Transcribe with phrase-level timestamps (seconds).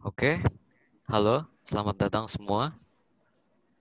[0.00, 0.40] Oke,
[1.12, 2.72] halo, selamat datang semua.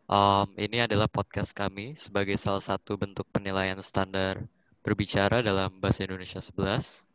[0.03, 4.43] Um, ini adalah podcast kami sebagai salah satu bentuk penilaian standar
[4.83, 7.07] berbicara dalam Bahasa Indonesia 11.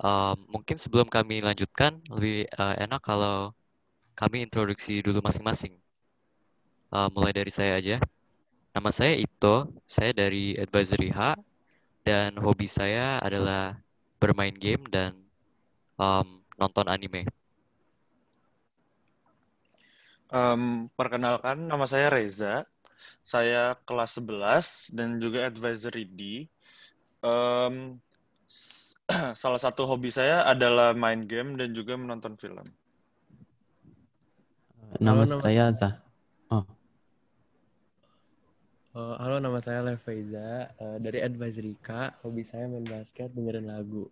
[0.00, 3.52] Um, mungkin sebelum kami lanjutkan, lebih uh, enak kalau
[4.16, 5.76] kami introduksi dulu masing-masing.
[6.88, 8.00] Uh, mulai dari saya aja.
[8.72, 11.36] Nama saya Ito, saya dari Advisory H,
[12.08, 13.76] dan hobi saya adalah
[14.16, 15.12] bermain game dan
[16.00, 17.28] um, nonton anime.
[20.32, 22.64] Um, perkenalkan, nama saya Reza.
[23.20, 26.48] Saya kelas 11 dan juga advisory D.
[27.20, 28.00] Um,
[29.42, 32.64] salah satu hobi saya adalah main game dan juga menonton film.
[34.96, 35.94] Nama, halo, saya Zah.
[36.48, 36.64] Oh.
[38.96, 40.72] Uh, halo, nama saya Lev Faiza.
[40.80, 44.08] Uh, dari Advisory K, hobi saya main basket, dengerin lagu.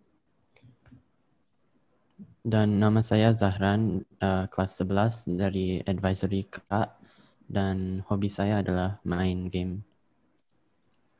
[2.41, 6.89] Dan nama saya Zahran, uh, kelas 11 dari Advisory K,
[7.45, 9.85] dan hobi saya adalah main game.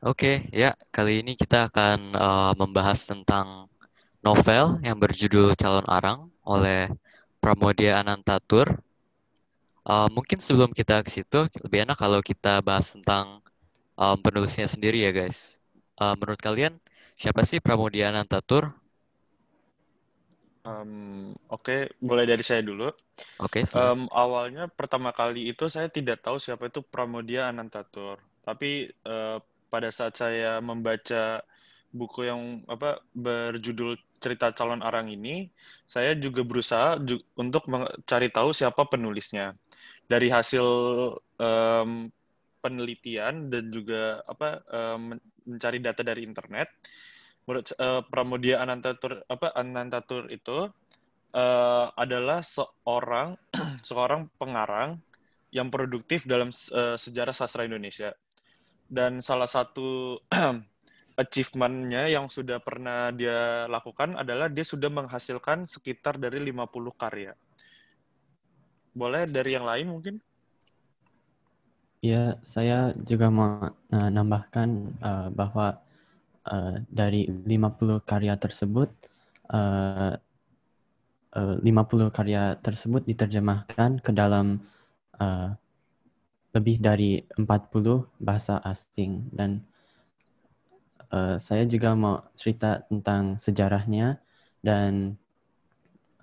[0.02, 3.70] Oke, okay, ya kali ini kita akan uh, membahas tentang
[4.18, 6.90] novel yang berjudul Calon Arang oleh
[7.38, 8.82] Pramodia Anantatur.
[9.86, 13.38] Uh, mungkin sebelum kita ke situ, lebih enak kalau kita bahas tentang
[13.94, 15.62] um, penulisnya sendiri ya guys.
[16.02, 16.74] Uh, menurut kalian,
[17.14, 18.74] siapa sih Pramodia Anantatur?
[20.62, 22.86] Um, Oke, okay, mulai dari saya dulu.
[23.42, 23.66] Oke.
[23.66, 29.42] Okay, um, awalnya pertama kali itu saya tidak tahu siapa itu Pramodia Anantatur, tapi uh,
[29.66, 31.42] pada saat saya membaca
[31.90, 35.50] buku yang apa berjudul cerita calon arang ini,
[35.82, 39.58] saya juga berusaha ju untuk mencari tahu siapa penulisnya.
[40.06, 40.66] Dari hasil
[41.42, 41.90] um,
[42.62, 46.70] penelitian dan juga apa um, mencari data dari internet,
[47.46, 50.70] menurut uh, Pramudia Anantatur apa Anantatur itu
[51.34, 53.34] uh, adalah seorang
[53.88, 55.00] seorang pengarang
[55.52, 58.16] yang produktif dalam uh, sejarah sastra Indonesia.
[58.88, 60.20] Dan salah satu
[61.22, 67.32] achievement-nya yang sudah pernah dia lakukan adalah dia sudah menghasilkan sekitar dari 50 karya.
[68.92, 70.16] Boleh dari yang lain mungkin?
[72.02, 74.68] Ya, saya juga mau uh, nambahkan
[74.98, 75.78] uh, bahwa
[76.48, 78.88] uh, dari 50 karya tersebut
[79.52, 80.14] uh,
[81.36, 84.62] uh, 50 karya tersebut diterjemahkan ke dalam
[85.20, 85.54] uh,
[86.52, 89.64] lebih dari 40 bahasa asing dan
[91.12, 94.20] uh, saya juga mau cerita tentang sejarahnya
[94.60, 95.16] dan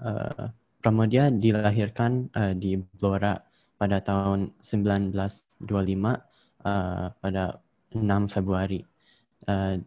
[0.01, 3.35] uh, Pramodia dilahirkan uh, di Blora
[3.75, 5.59] pada tahun 1925
[6.63, 7.43] uh, pada
[7.91, 8.79] 6 Februari.
[9.43, 9.81] Uh,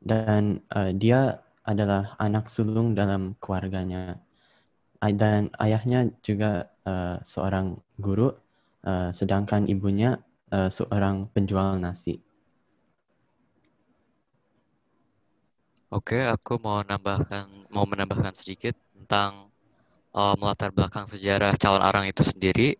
[0.00, 4.16] dan uh, dia adalah anak sulung dalam keluarganya
[5.00, 8.28] dan ayahnya juga uh, seorang guru
[8.84, 10.20] uh, sedangkan ibunya
[10.52, 12.20] uh, seorang penjual nasi.
[15.90, 19.50] Oke, aku mau menambahkan mau menambahkan sedikit tentang
[20.14, 22.78] uh, melatar belakang sejarah calon arang itu sendiri.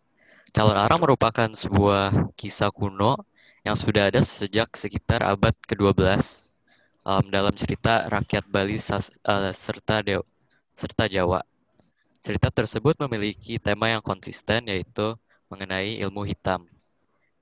[0.55, 3.19] Calon arang merupakan sebuah kisah kuno
[3.67, 6.50] yang sudah ada sejak sekitar abad ke-12
[7.05, 10.23] um, dalam cerita rakyat Bali sas, uh, serta Dew,
[10.77, 11.41] serta Jawa.
[12.21, 15.17] Cerita tersebut memiliki tema yang konsisten yaitu
[15.49, 16.69] mengenai ilmu hitam.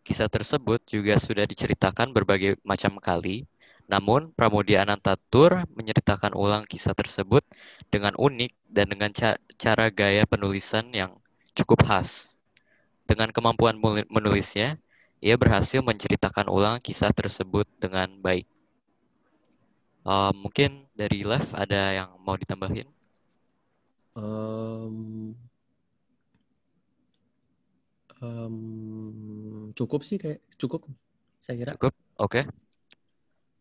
[0.07, 3.45] Kisah tersebut juga sudah diceritakan berbagai macam kali,
[3.91, 7.45] namun Pramudia Anantatur menceritakan ulang kisah tersebut
[7.93, 11.13] dengan unik dan dengan ca cara gaya penulisan yang
[11.53, 12.39] cukup khas.
[13.09, 14.77] Dengan kemampuan menulisnya,
[15.19, 18.45] ia berhasil menceritakan ulang kisah tersebut dengan baik.
[20.09, 22.89] Uh, mungkin dari Lev ada yang mau ditambahin?
[24.17, 25.37] Um,
[28.25, 28.57] um,
[29.77, 30.89] cukup sih kayak cukup
[31.45, 31.73] saya kira.
[31.77, 32.41] Cukup, oke.
[32.41, 32.45] Okay.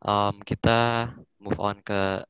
[0.07, 1.11] Um, kita
[1.43, 2.23] move on ke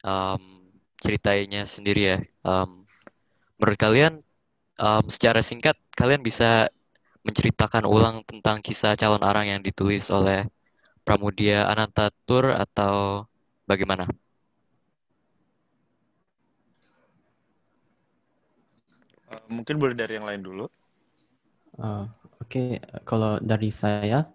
[0.00, 2.18] um, ceritanya sendiri ya.
[2.48, 2.88] Um,
[3.60, 4.24] menurut kalian,
[4.80, 6.72] um, secara singkat kalian bisa
[7.28, 10.48] menceritakan ulang tentang kisah calon arang yang ditulis oleh
[11.06, 13.22] Pramudia Anantatur atau
[13.62, 14.10] bagaimana?
[19.30, 20.66] Uh, mungkin boleh dari yang lain dulu.
[21.78, 22.10] Uh,
[22.42, 22.82] Oke, okay.
[23.06, 24.26] kalau dari saya,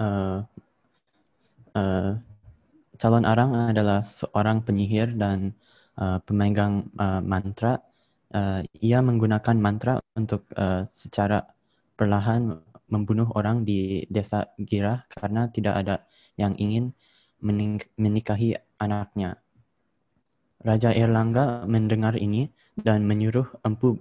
[0.00, 0.40] uh,
[1.76, 2.10] uh,
[2.96, 5.52] calon arang adalah seorang penyihir dan
[6.00, 7.84] uh, pemegang uh, mantra.
[8.32, 11.44] Uh, ia menggunakan mantra untuk uh, secara
[12.00, 15.96] perlahan membunuh orang di desa Gira karena tidak ada
[16.36, 16.92] yang ingin
[17.96, 19.38] menikahi anaknya.
[20.60, 23.96] Raja Erlangga mendengar ini dan menyuruh Empu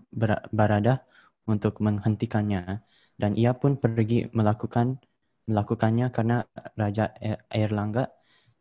[0.51, 1.07] Barada
[1.47, 2.83] untuk menghentikannya
[3.15, 4.99] dan ia pun pergi melakukan
[5.47, 6.43] melakukannya karena
[6.75, 7.15] Raja
[7.49, 8.11] Erlangga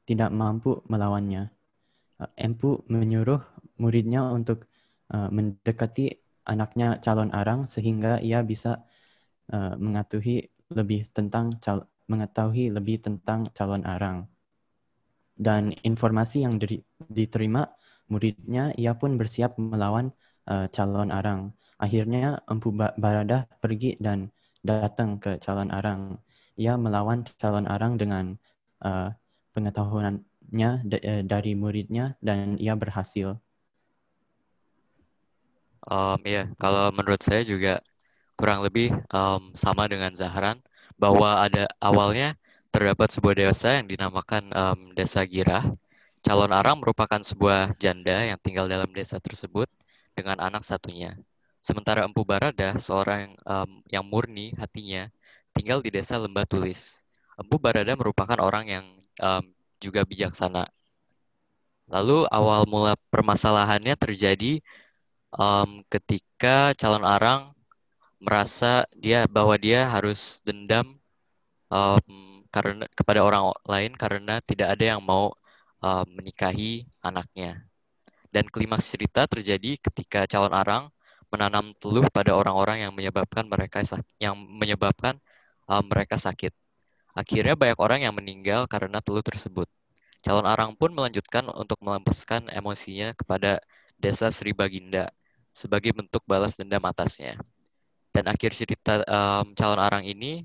[0.08, 1.52] tidak mampu melawannya.
[2.34, 3.38] Empu menyuruh
[3.78, 4.66] muridnya untuk
[5.12, 8.82] uh, mendekati anaknya calon arang sehingga ia bisa
[9.52, 14.24] uh, mengetahui lebih tentang cal mengetahui lebih tentang calon arang.
[15.38, 16.58] Dan informasi yang
[17.12, 17.68] diterima
[18.10, 20.10] muridnya, ia pun bersiap melawan
[20.48, 21.52] uh, calon arang.
[21.78, 24.34] Akhirnya Empu Barada pergi dan
[24.66, 26.18] datang ke calon arang.
[26.58, 28.34] Ia melawan calon arang dengan
[28.82, 29.14] uh,
[29.54, 30.70] pengetahuannya
[31.22, 33.38] dari muridnya dan ia berhasil.
[35.86, 37.78] Um, ya, kalau menurut saya juga
[38.38, 40.62] kurang lebih um, sama dengan Zahran
[40.94, 42.38] bahwa ada awalnya
[42.70, 45.66] terdapat sebuah desa yang dinamakan um, Desa Girah.
[46.22, 49.66] Calon arang merupakan sebuah janda yang tinggal dalam desa tersebut
[50.14, 51.14] dengan anak satunya.
[51.58, 55.10] Sementara Empu Barada, seorang um, yang murni hatinya,
[55.54, 57.02] tinggal di desa Lembah Tulis.
[57.38, 58.84] Empu Barada merupakan orang yang
[59.22, 59.42] um,
[59.78, 60.66] juga bijaksana.
[61.88, 64.60] Lalu awal mula permasalahannya terjadi
[65.34, 67.54] um, ketika calon arang
[68.18, 70.86] merasa dia bahwa dia harus dendam
[71.70, 72.02] um,
[72.50, 75.32] karena kepada orang lain karena tidak ada yang mau
[75.82, 77.62] um, menikahi anaknya.
[78.28, 80.84] Dan klimaks cerita terjadi ketika calon arang
[81.32, 83.84] menanam teluh pada orang-orang yang menyebabkan mereka
[84.20, 85.16] yang menyebabkan
[85.68, 86.52] uh, mereka sakit.
[87.16, 89.68] Akhirnya banyak orang yang meninggal karena teluh tersebut.
[90.22, 93.62] Calon arang pun melanjutkan untuk melampiaskan emosinya kepada
[93.98, 95.10] desa Sri Baginda
[95.54, 97.38] sebagai bentuk balas dendam atasnya.
[98.14, 100.44] Dan akhir cerita um, calon arang ini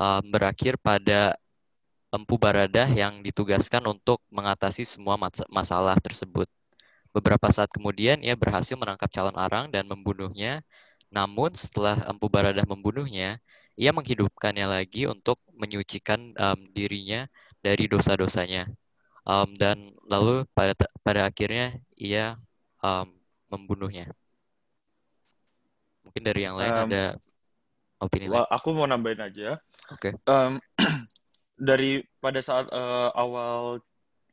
[0.00, 1.36] um, berakhir pada
[2.14, 5.18] Empu Baradah yang ditugaskan untuk mengatasi semua
[5.50, 6.46] masalah tersebut.
[7.10, 10.62] Beberapa saat kemudian ia berhasil menangkap calon arang dan membunuhnya.
[11.10, 13.42] Namun setelah Empu Baradah membunuhnya,
[13.74, 17.26] ia menghidupkannya lagi untuk menyucikan um, dirinya
[17.62, 18.70] dari dosa-dosanya.
[19.26, 22.38] Um, dan lalu pada pada akhirnya ia
[22.82, 23.10] um,
[23.50, 24.10] membunuhnya.
[26.14, 27.04] Mungkin dari yang lain um, ada
[27.98, 28.46] opini lain.
[28.46, 29.58] Aku mau nambahin aja.
[29.90, 30.14] Oke.
[30.14, 30.30] Okay.
[30.30, 30.62] Um,
[31.58, 33.82] dari pada saat uh, awal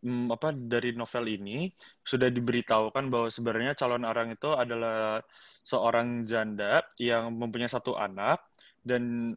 [0.05, 1.73] hmm, apa dari novel ini
[2.05, 5.25] sudah diberitahukan bahwa sebenarnya calon arang itu adalah
[5.65, 8.45] seorang janda yang mempunyai satu anak
[8.85, 9.33] dan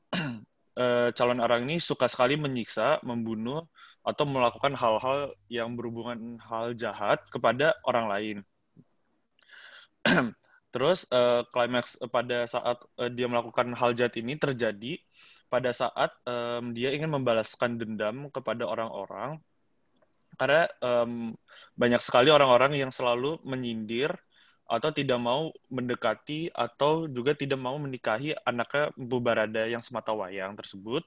[0.77, 3.65] uh, calon arang ini suka sekali menyiksa, membunuh
[4.05, 8.37] atau melakukan hal-hal yang berhubungan hal jahat kepada orang lain.
[10.75, 14.99] Terus uh, klimaks pada saat uh, dia melakukan hal jahat ini terjadi
[15.47, 19.39] pada saat um, dia ingin membalaskan dendam kepada orang-orang
[20.35, 21.31] karena um,
[21.79, 24.11] banyak sekali orang-orang yang selalu menyindir
[24.65, 30.57] atau tidak mau mendekati atau juga tidak mau menikahi anaknya Empu Barada yang semata wayang
[30.57, 31.05] tersebut.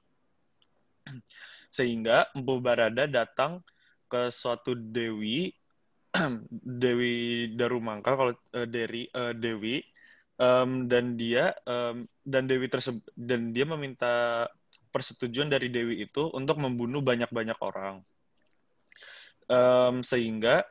[1.76, 3.60] Sehingga Empu Barada datang
[4.08, 5.57] ke suatu dewi
[6.82, 7.14] Dewi
[7.54, 9.82] Darumangka kalau uh, Dewi uh, Dewi
[10.38, 14.46] um, dan dia um, dan Dewi tersebut dan dia meminta
[14.90, 18.02] persetujuan dari Dewi itu untuk membunuh banyak-banyak orang
[19.48, 20.64] um, sehingga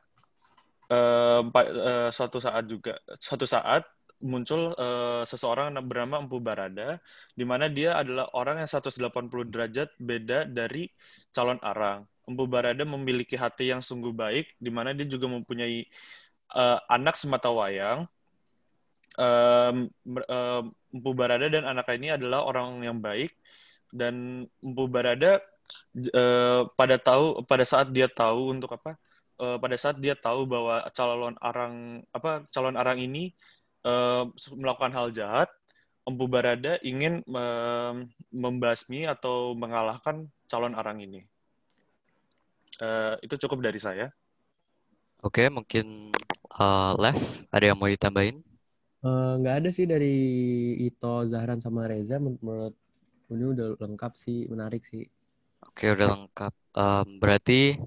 [0.90, 3.83] um, uh, suatu saat juga suatu saat
[4.18, 6.98] muncul uh, seseorang bernama Empu Barada
[7.38, 10.90] di mana dia adalah orang yang 180 derajat beda dari
[11.30, 12.10] calon arang.
[12.28, 15.88] Empu Barada memiliki hati yang sungguh baik di mana dia juga mempunyai
[16.52, 18.04] uh, anak semata wayang.
[19.18, 19.90] Um,
[20.92, 23.31] Empu Barada dan anak ini adalah orang yang baik
[23.96, 25.40] dan Empu Barada
[26.14, 29.00] uh, pada tahu pada saat dia tahu untuk apa
[29.40, 33.31] uh, pada saat dia tahu bahwa calon arang apa calon arang ini
[33.88, 35.50] uh, melakukan hal jahat
[36.07, 41.24] Empu Barada ingin uh, membasmi atau mengalahkan calon arang ini
[42.81, 44.12] uh, itu cukup dari saya
[45.24, 46.14] oke mungkin
[46.57, 47.19] uh, Lev
[47.50, 48.42] ada yang mau ditambahin
[49.42, 50.16] nggak uh, ada sih dari
[50.84, 52.74] Ito Zahran sama Reza menurut
[53.28, 55.06] ini udah lengkap sih menarik sih
[55.66, 56.54] Oke, udah lengkap.
[56.78, 57.78] Um, berarti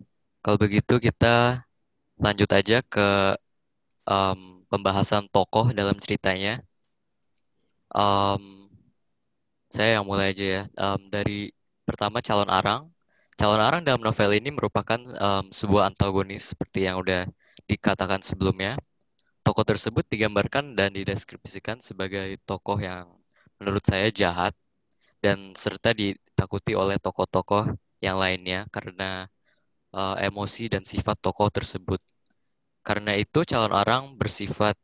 [0.42, 1.62] kalau begitu kita
[2.24, 3.36] lanjut aja ke
[4.06, 6.62] um, pembahasan tokoh dalam ceritanya.
[7.90, 8.70] Um,
[9.74, 10.62] saya yang mulai aja ya.
[10.78, 11.50] Um, dari
[11.86, 12.82] pertama calon arang.
[13.40, 17.24] Calon arang dalam novel ini merupakan um, sebuah antagonis seperti yang udah
[17.64, 18.76] dikatakan sebelumnya.
[19.40, 23.08] Tokoh tersebut digambarkan dan dideskripsikan sebagai tokoh yang
[23.56, 24.52] menurut saya jahat
[25.24, 27.64] dan serta ditakuti oleh tokoh-tokoh
[28.04, 29.24] yang lainnya karena
[29.96, 32.00] uh, emosi dan sifat tokoh tersebut.
[32.80, 34.76] karena itu calon orang bersifat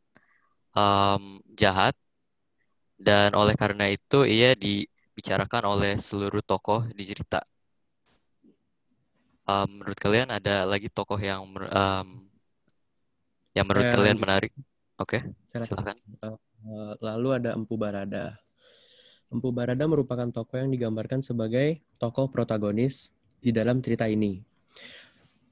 [0.77, 1.97] um, jahat
[3.01, 7.41] dan oleh karena itu ia dibicarakan oleh seluruh tokoh di cerita.
[9.47, 12.09] Um, menurut kalian ada lagi tokoh yang um,
[13.55, 14.53] yang menurut Saya kalian menarik?
[14.99, 15.23] Oke,
[15.55, 15.71] lanjut.
[15.71, 15.97] silakan.
[16.67, 18.35] Eh, lalu ada Empu Barada.
[19.31, 24.43] Empu Barada merupakan tokoh yang digambarkan sebagai tokoh protagonis di dalam cerita ini.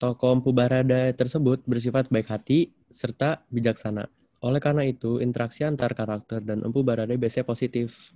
[0.02, 4.10] Tokoh Empu Barada tersebut bersifat baik hati serta bijaksana.
[4.42, 8.10] Oleh karena itu, interaksi antar karakter dan Empu Barada biasanya positif.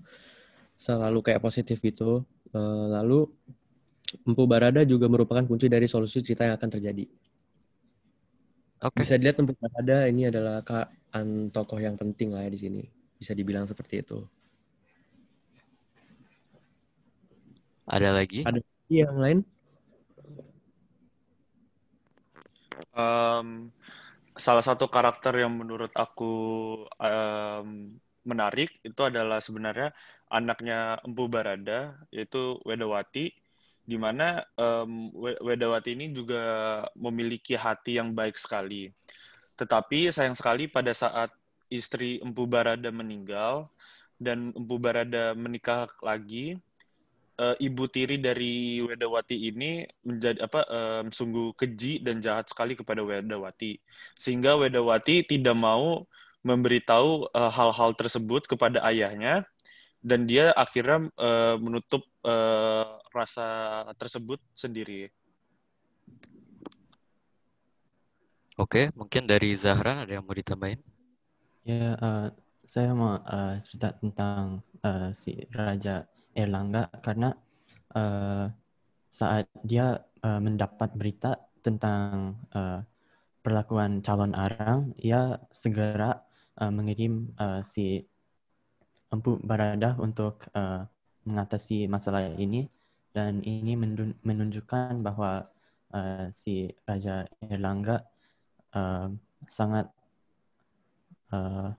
[0.75, 2.27] Selalu kayak positif gitu.
[2.51, 3.31] Eh, lalu
[4.29, 7.05] Empu Barada juga merupakan kunci dari solusi cerita yang akan terjadi.
[8.79, 12.61] Oke, Bisa dilihat Empu Barada ini adalah ka- an tokoh yang penting lah ya di
[12.61, 12.83] sini.
[13.19, 14.19] Bisa dibilang seperti itu.
[17.89, 18.45] ada lagi?
[18.45, 18.61] Ada
[18.93, 19.39] yang lain?
[22.95, 23.49] Em,
[24.39, 26.33] salah satu karakter yang menurut aku
[27.03, 27.97] em,
[28.29, 29.91] menarik itu adalah sebenarnya
[30.29, 33.33] anaknya Empu Barada yaitu Wedawati
[33.89, 36.43] di mana em, We- Wedawati ini juga
[36.93, 38.93] memiliki hati yang baik sekali.
[39.57, 41.33] Tetapi sayang sekali pada saat
[41.73, 43.73] istri Empu Barada meninggal
[44.21, 46.61] dan Empu Barada menikah lagi,
[47.39, 53.01] eh, ibu tiri dari Wedawati ini menjadi apa em, sungguh keji dan jahat sekali kepada
[53.07, 53.79] Wedawati
[54.19, 56.05] sehingga Wedawati tidak mau
[56.43, 59.47] memberitahu eh, hal-hal tersebut kepada ayahnya
[60.03, 62.87] dan dia akhirnya eh, menutup eh,
[63.19, 63.47] rasa
[63.99, 65.11] tersebut sendiri.
[68.59, 70.83] Oke, mungkin dari Zahran ada yang mau ditambahin?
[71.63, 72.27] Ya, eh,
[72.67, 76.03] saya mau eh, cerita tentang eh, si Raja
[76.35, 77.31] Erlangga karena
[77.95, 78.47] eh,
[79.15, 82.83] saat dia eh, mendapat berita tentang eh,
[83.47, 86.19] perlakuan calon arang, ia segera
[86.59, 88.03] eh, mengirim eh, si
[89.09, 90.83] Empu Baradah untuk eh,
[91.25, 92.67] mengatasi masalah ini
[93.19, 93.73] dan ini
[94.29, 95.33] menunjukkan bahwa
[95.99, 96.55] eh, si
[96.89, 97.17] Raja
[97.55, 97.97] Erlangga
[98.79, 99.09] eh,
[99.59, 99.87] sangat
[101.33, 101.71] eh,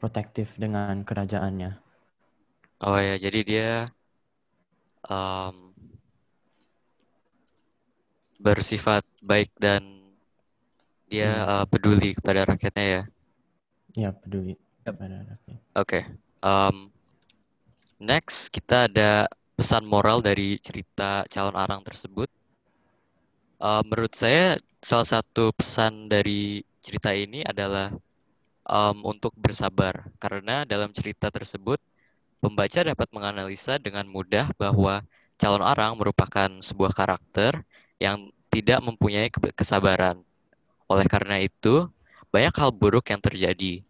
[0.00, 1.70] protektif dengan kerajaannya.
[2.86, 3.64] Oh ya, jadi dia
[5.10, 5.56] em,
[8.46, 9.82] bersifat baik dan
[11.10, 11.48] dia Hmm.
[11.52, 13.02] eh, peduli kepada rakyatnya ya.
[13.94, 14.54] Ya, peduli
[14.84, 15.60] pada rakyat.
[15.74, 16.00] Oke.
[16.42, 16.76] em,
[18.10, 19.26] next kita ada
[19.56, 22.28] pesan moral dari cerita calon arang tersebut.
[23.64, 27.88] Eh, menurut saya salah satu pesan dari cerita ini adalah
[28.68, 31.80] em, untuk bersabar karena dalam cerita tersebut
[32.42, 35.00] pembaca dapat menganalisa dengan mudah bahwa
[35.40, 37.64] calon arang merupakan sebuah karakter
[37.98, 40.20] yang tidak mempunyai ke- kesabaran.
[40.90, 41.88] Oleh karena itu,
[42.34, 43.82] banyak hal buruk yang terjadi.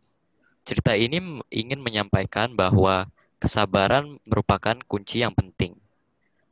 [0.64, 1.20] Cerita ini
[1.52, 3.04] ingin menyampaikan bahwa
[3.44, 5.72] kesabaran merupakan kunci yang penting.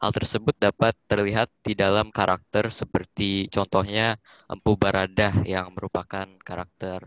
[0.02, 4.06] Hal tersebut dapat terlihat di dalam karakter seperti contohnya
[4.52, 7.00] Empu Baradah yang merupakan karakter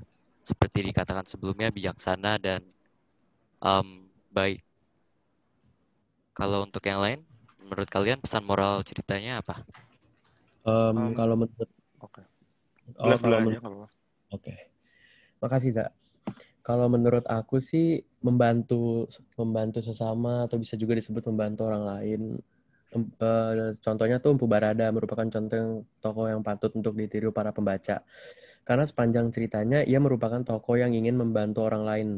[0.50, 2.62] seperti dikatakan sebelumnya bijaksana dan
[3.62, 3.88] em,
[4.38, 4.60] baik.
[6.40, 7.20] Kalau untuk yang lain,
[7.64, 9.56] menurut kalian pesan moral ceritanya apa?
[10.66, 11.70] Em, Em, kalau menurut
[12.02, 12.22] Oke.
[13.00, 13.62] oh, Boleh kalau men-
[14.36, 14.54] Oke.
[15.42, 15.86] Makasih, Za.
[16.66, 19.06] Kalau menurut aku sih membantu
[19.38, 22.22] membantu sesama atau bisa juga disebut membantu orang lain.
[22.96, 28.02] Eh, contohnya tuh Empu Barada merupakan contoh yang tokoh yang patut untuk ditiru para pembaca.
[28.66, 32.10] Karena sepanjang ceritanya ia merupakan tokoh yang ingin membantu orang lain.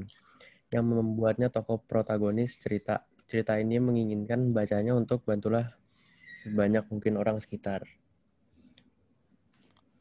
[0.71, 3.03] Yang membuatnya tokoh protagonis cerita.
[3.27, 5.75] Cerita ini menginginkan bacanya untuk bantulah
[6.39, 7.83] sebanyak mungkin orang sekitar.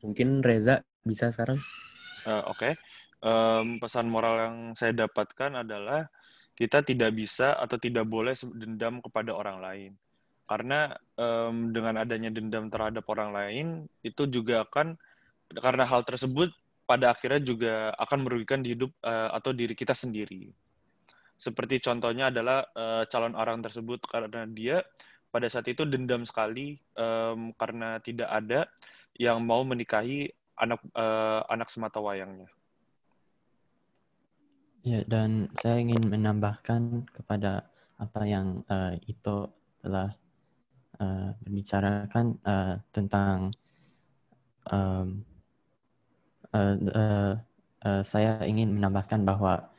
[0.07, 1.59] Mungkin Reza bisa sekarang?
[2.31, 2.79] Eh, Oke,
[3.25, 6.05] Em, pesan moral yang saya dapatkan adalah
[6.57, 9.93] kita tidak bisa atau tidak boleh dendam kepada orang lain.
[10.47, 13.67] Karena em, dengan adanya dendam terhadap orang lain,
[14.05, 14.95] itu juga akan,
[15.53, 16.53] karena hal tersebut
[16.87, 20.53] pada akhirnya juga akan merugikan di hidup eh, atau diri kita sendiri.
[21.37, 24.81] Seperti contohnya adalah eh, calon orang tersebut karena dia
[25.35, 28.71] pada saat itu dendam sekali em, karena tidak ada
[29.19, 32.56] yang mau menikahi anak eh, anak semata wayangnya.
[34.87, 37.67] Ya, dan saya ingin menambahkan kepada
[37.99, 39.51] apa yang eh, Ito
[39.83, 40.15] telah
[41.03, 43.51] eh, berbicarakan eh, tentang
[44.71, 45.27] em,
[46.55, 47.35] eh, eh,
[47.83, 49.75] eh, saya ingin menambahkan bahwa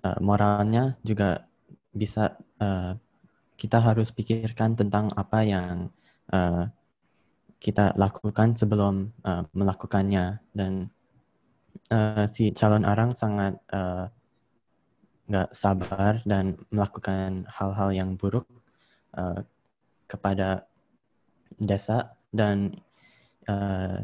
[0.00, 1.44] eh, moralnya juga
[1.92, 2.96] bisa eh,
[3.60, 5.92] kita harus pikirkan tentang apa yang
[6.32, 6.64] eh,
[7.60, 10.40] kita lakukan sebelum eh, melakukannya.
[10.56, 10.88] Dan
[11.92, 14.08] uh, si calon arang sangat uh,
[15.28, 18.48] nggak sabar dan melakukan hal-hal yang buruk
[19.12, 19.44] uh,
[20.08, 20.64] kepada
[21.60, 22.80] desa dan
[23.44, 24.00] uh,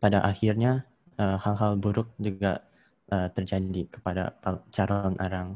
[0.00, 2.64] pada akhirnya hal hal-hal buruk juga
[3.12, 4.34] uh, terjadi kepada
[4.74, 5.54] calon arang.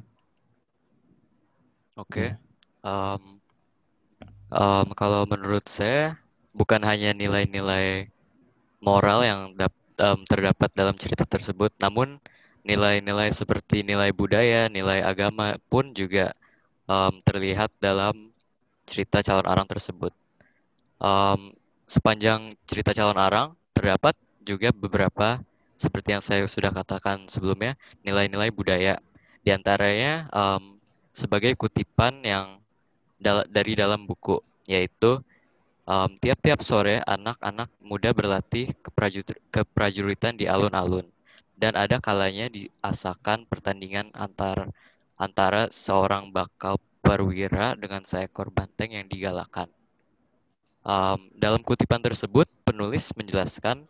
[1.98, 2.30] Oke, okay.
[2.86, 3.42] um,
[4.54, 6.14] um, kalau menurut saya
[6.54, 8.06] bukan hanya nilai-nilai
[8.78, 12.22] moral yang dap, um, terdapat dalam cerita tersebut, namun
[12.68, 16.36] nilai-nilai seperti nilai budaya, nilai agama pun juga
[16.84, 18.28] um, terlihat dalam
[18.84, 20.12] cerita calon arang tersebut.
[21.00, 21.56] Um,
[21.88, 24.12] sepanjang cerita calon arang terdapat
[24.44, 25.40] juga beberapa
[25.80, 27.72] seperti yang saya sudah katakan sebelumnya
[28.04, 29.00] nilai-nilai budaya
[29.40, 30.76] di antaranya um,
[31.08, 32.60] sebagai kutipan yang
[33.16, 35.22] dal dari dalam buku yaitu
[35.88, 38.74] um, tiap-tiap sore anak-anak muda berlatih
[39.54, 41.06] keprajuritan di alun-alun
[41.58, 44.70] dan ada kalanya diasakan pertandingan antar
[45.18, 49.66] antara seorang bakal perwira dengan seekor banteng yang digalakan.
[50.86, 53.82] Um, dalam kutipan tersebut, penulis menjelaskan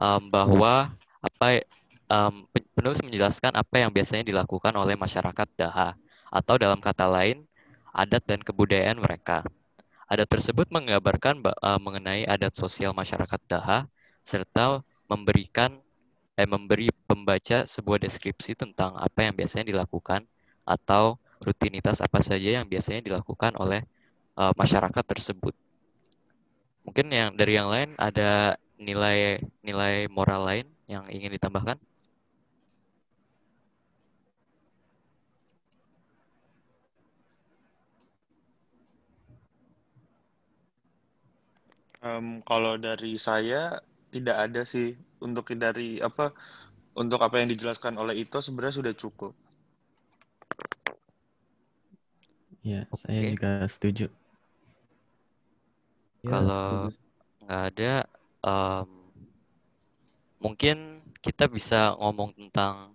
[0.00, 1.62] um, bahwa apa
[2.08, 5.92] um, penulis menjelaskan apa yang biasanya dilakukan oleh masyarakat Daha
[6.32, 7.44] atau dalam kata lain
[7.92, 9.44] adat dan kebudayaan mereka.
[10.08, 13.84] Adat tersebut menggambarkan uh, mengenai adat sosial masyarakat Daha
[14.22, 15.78] serta memberikan
[16.36, 20.28] eh, memberi pembaca sebuah deskripsi tentang apa yang biasanya dilakukan
[20.68, 23.84] atau rutinitas apa saja yang biasanya dilakukan oleh
[24.36, 25.54] uh, masyarakat tersebut.
[26.86, 31.76] Mungkin yang dari yang lain ada nilai-nilai moral lain yang ingin ditambahkan?
[42.06, 43.82] Um, kalau dari saya
[44.14, 46.32] tidak ada sih untuk dari apa
[46.96, 49.32] untuk apa yang dijelaskan oleh itu sebenarnya sudah cukup.
[52.66, 52.98] Ya, okay.
[53.06, 54.06] saya juga setuju.
[56.26, 56.90] Ya, Kalau
[57.46, 57.92] nggak ada,
[58.42, 58.88] um,
[60.42, 62.90] mungkin kita bisa ngomong tentang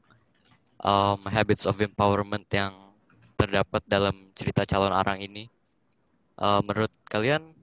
[0.84, 2.76] um, habits of empowerment yang
[3.40, 5.48] terdapat dalam cerita calon arang ini.
[6.36, 7.56] Uh, menurut kalian,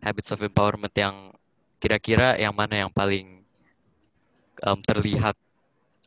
[0.00, 1.34] habits of empowerment yang
[1.76, 3.43] kira-kira yang mana yang paling
[4.64, 5.36] um, terlihat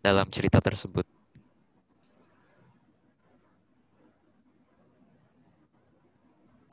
[0.02, 1.06] dalam cerita tersebut.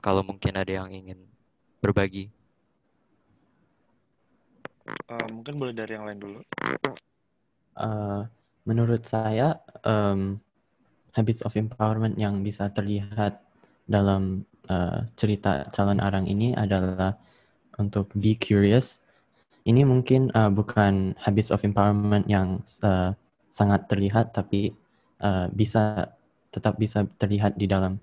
[0.00, 1.16] Kalau mungkin ada yang ingin
[1.80, 2.28] berbagi.
[5.08, 6.38] Uh, mungkin boleh dari yang lain dulu.
[7.72, 8.28] Uh,
[8.68, 10.36] menurut saya, um,
[11.16, 13.40] habits of empowerment yang bisa terlihat
[13.88, 17.16] dalam uh, cerita calon arang ini adalah
[17.80, 19.03] untuk be curious
[19.64, 23.16] ini mungkin uh, bukan habits of empowerment yang uh,
[23.48, 24.76] sangat terlihat, tapi
[25.24, 26.12] uh, bisa
[26.52, 27.96] tetap bisa terlihat di dalam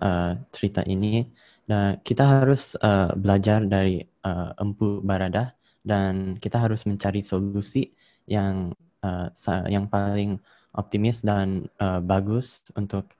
[0.00, 1.28] uh, cerita ini.
[1.64, 7.92] Dan kita harus uh, belajar dari uh, Empu Barada dan kita harus mencari solusi
[8.28, 8.72] yang
[9.04, 9.28] uh,
[9.68, 10.40] yang paling
[10.76, 13.12] optimis dan uh, bagus untuk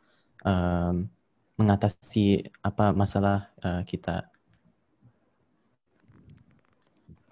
[0.45, 1.09] um,
[1.57, 4.34] mengatasi apa masalah uh, kita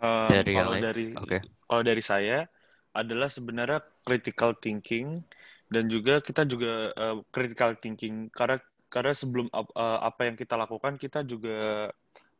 [0.03, 1.41] Um, dari kalau dari okay.
[1.71, 2.51] kalau dari saya
[2.91, 5.23] adalah sebenarnya critical thinking
[5.71, 8.27] dan juga kita juga uh, critical thinking.
[8.35, 8.59] Karena
[8.93, 11.89] karena sebelum uh, apa yang kita lakukan kita juga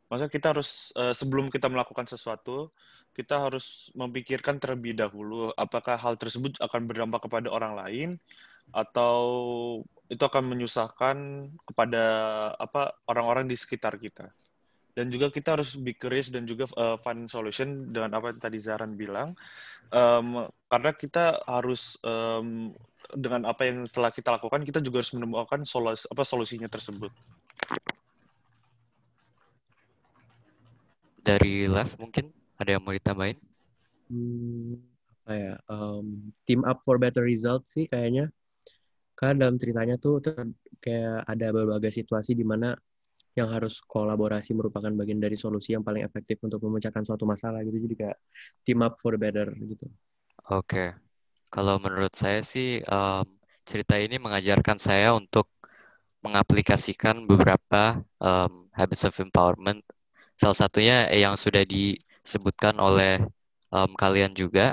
[0.05, 2.69] maksudnya kita harus uh, sebelum kita melakukan sesuatu
[3.17, 8.09] kita harus memikirkan terlebih dahulu apakah hal tersebut akan berdampak kepada orang lain
[8.69, 9.17] atau
[10.13, 11.17] itu akan menyusahkan
[11.65, 12.03] kepada
[12.61, 14.29] apa orang-orang di sekitar kita
[14.93, 18.57] dan juga kita harus be curious dan juga uh, find solution dengan apa yang tadi
[18.61, 19.33] Zaran bilang.
[19.89, 22.73] Um, karena kita harus um,
[23.13, 27.09] dengan apa yang telah kita lakukan kita juga harus menemukan solusi apa solusinya tersebut.
[31.23, 32.29] Dari left mungkin
[32.61, 33.37] ada yang mau ditambahin?
[34.13, 34.77] Hmm,
[35.25, 38.29] apa ya um, team up for better result sih kayaknya.
[39.17, 40.21] Karena dalam ceritanya tuh
[40.77, 42.77] kayak ada berbagai situasi di mana
[43.33, 47.81] yang harus kolaborasi merupakan bagian dari solusi yang paling efektif untuk memecahkan suatu masalah gitu
[47.89, 48.17] jadi kayak
[48.61, 49.89] team up for better gitu.
[50.53, 50.87] Oke, okay.
[51.49, 53.25] kalau menurut saya sih um,
[53.65, 55.49] cerita ini mengajarkan saya untuk
[56.23, 59.83] mengaplikasikan beberapa um, habits of empowerment.
[60.39, 63.23] Salah satunya yang sudah disebutkan oleh
[63.73, 64.71] um, kalian juga.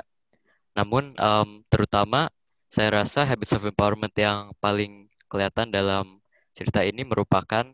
[0.77, 2.31] Namun um, terutama
[2.71, 6.23] saya rasa habits of empowerment yang paling kelihatan dalam
[6.55, 7.67] cerita ini merupakan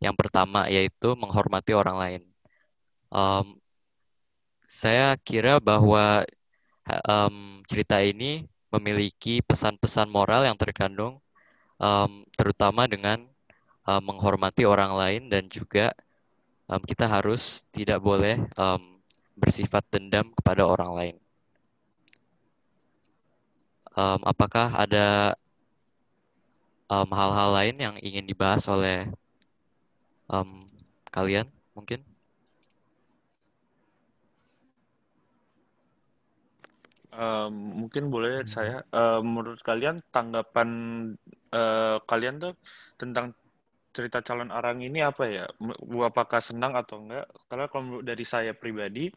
[0.00, 2.22] yang pertama yaitu menghormati orang lain.
[3.12, 3.60] Um,
[4.64, 6.24] saya kira bahwa
[7.04, 11.18] um, cerita ini memiliki pesan-pesan moral yang terkandung
[11.76, 13.26] um, terutama dengan
[13.84, 15.90] um, menghormati orang lain dan juga
[16.70, 19.02] um, kita harus tidak boleh um,
[19.34, 21.16] bersifat dendam kepada orang lain.
[23.90, 25.34] Um, apakah ada
[26.90, 29.10] hal-hal um, lain yang ingin dibahas oleh
[30.30, 30.62] um,
[31.10, 32.00] kalian mungkin?
[37.10, 38.86] Um, mungkin boleh saya.
[38.94, 40.70] Uh, menurut kalian tanggapan
[41.50, 42.54] uh, kalian tuh
[42.94, 43.34] tentang
[43.90, 45.44] cerita calon arang ini apa ya?
[46.06, 47.26] Apakah senang atau enggak?
[47.50, 49.10] Karena kalau dari saya pribadi,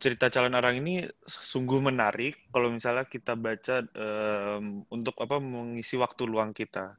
[0.00, 6.24] cerita calon arang ini sungguh menarik kalau misalnya kita baca um, untuk apa mengisi waktu
[6.24, 6.96] luang kita.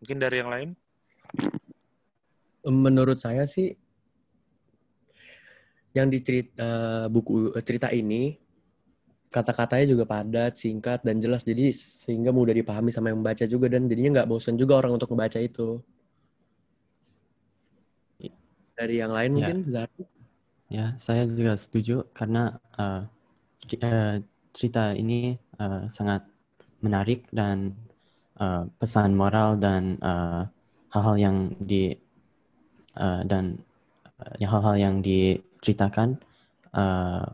[0.00, 0.70] Mungkin dari yang lain?
[2.66, 3.78] Menurut saya sih
[5.96, 8.36] yang di cerita, uh, buku cerita ini
[9.32, 11.42] kata-katanya juga padat, singkat, dan jelas.
[11.42, 15.12] Jadi sehingga mudah dipahami sama yang membaca juga dan jadinya nggak bosan juga orang untuk
[15.12, 15.80] membaca itu.
[18.76, 19.36] Dari yang lain ya.
[19.40, 20.02] mungkin, Zahri?
[20.66, 23.06] Ya, saya juga setuju karena uh,
[24.52, 26.26] cerita ini uh, sangat
[26.84, 27.72] menarik dan
[28.36, 29.96] uh, pesan moral dan
[30.92, 31.96] hal-hal uh, yang di
[32.96, 33.60] uh, dan
[34.40, 36.16] hal-hal uh, yang diceritakan
[36.72, 37.24] uh,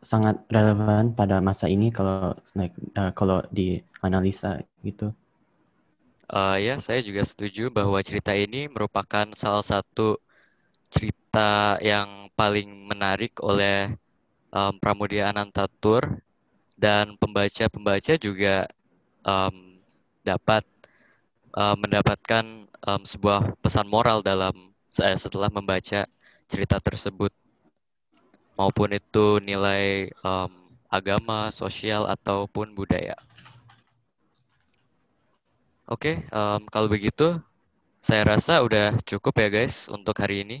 [0.00, 5.12] sangat relevan pada masa ini kalau like, uh, kalau dianalisa gitu.
[6.26, 10.18] Uh, ya, saya juga setuju bahwa cerita ini merupakan salah satu
[10.90, 13.94] cerita yang paling menarik oleh
[14.50, 16.18] um, Pramudia Anantatur
[16.74, 18.66] dan pembaca-pembaca juga
[19.22, 19.78] um,
[20.26, 20.66] dapat
[21.56, 22.44] uh, mendapatkan
[22.84, 24.52] um, sebuah pesan moral dalam
[24.92, 26.04] saya setelah membaca
[26.46, 27.32] cerita tersebut
[28.56, 30.52] maupun itu nilai um,
[30.86, 33.18] agama, sosial ataupun budaya.
[35.86, 37.38] Oke, okay, um, kalau begitu
[38.02, 40.58] saya rasa udah cukup ya guys untuk hari ini.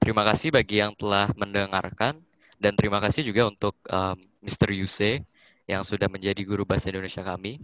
[0.00, 2.16] Terima kasih bagi yang telah mendengarkan
[2.56, 4.72] dan terima kasih juga untuk um, Mr.
[4.72, 5.20] Yuse
[5.68, 7.60] yang sudah menjadi guru bahasa Indonesia kami.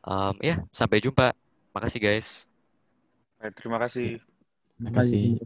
[0.00, 1.36] Um, ya, sampai jumpa.
[1.76, 2.48] Makasih guys.
[3.56, 4.20] Terima kasih.
[4.76, 5.40] Terima kasih.